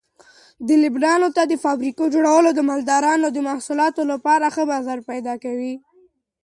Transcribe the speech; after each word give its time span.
د 0.67 0.69
لبنیاتو 0.83 1.29
د 1.47 1.53
فابریکو 1.63 2.03
جوړول 2.15 2.45
د 2.53 2.59
مالدارانو 2.69 3.27
د 3.31 3.37
محصولاتو 3.49 4.01
لپاره 4.11 4.45
ښه 4.55 4.63
بازار 4.71 4.99
پیدا 5.09 5.33
کوي. 5.43 5.73